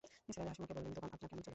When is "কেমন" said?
1.29-1.41